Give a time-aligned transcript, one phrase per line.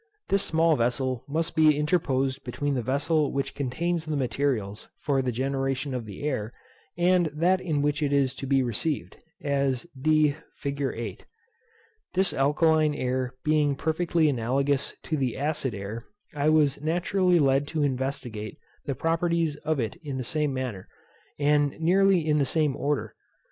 [0.29, 5.31] This small vessel must be interposed between the vessel which contains the materials for the
[5.31, 6.53] generation of the air,
[6.97, 10.81] and that in which it is to be received, as d fig.
[10.81, 11.27] 8.
[12.15, 17.83] This alkaline air being perfectly analogous to the acid air, I was naturally led to
[17.83, 20.87] investigate the properties of it in the same manner,
[21.37, 23.13] and nearly in the same order.